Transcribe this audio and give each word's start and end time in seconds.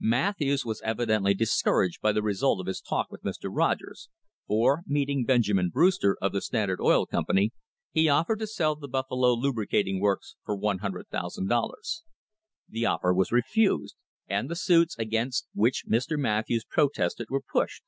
Matthews 0.00 0.64
was 0.64 0.82
evidently 0.84 1.34
discouraged 1.34 2.00
by 2.02 2.10
the 2.10 2.20
result 2.20 2.58
of 2.60 2.66
his 2.66 2.80
talk 2.80 3.12
with 3.12 3.22
Mr. 3.22 3.48
Rogers, 3.48 4.08
for, 4.44 4.82
meeting 4.88 5.24
Benjamin 5.24 5.68
Brewster, 5.68 6.18
of 6.20 6.32
the 6.32 6.40
Standard 6.40 6.80
Oil 6.80 7.06
Company, 7.06 7.52
he 7.92 8.08
offered 8.08 8.40
to 8.40 8.48
sell 8.48 8.74
the 8.74 8.88
Buffalo 8.88 9.36
Lubri 9.36 9.68
cating 9.68 10.00
Works 10.00 10.34
for 10.44 10.58
$100,000. 10.58 12.02
The 12.68 12.86
offer 12.86 13.14
was 13.14 13.30
refused, 13.30 13.94
and 14.26 14.48
the 14.50 14.56
suits 14.56 14.96
against 14.98 15.46
which 15.54 15.86
Mr. 15.86 16.18
Matthews 16.18 16.64
protested 16.68 17.28
were 17.30 17.40
pushed. 17.40 17.84